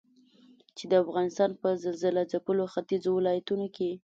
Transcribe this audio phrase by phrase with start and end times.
[0.77, 3.89] چې د افغانستان په زلزلهځپلو ختيځو ولايتونو کې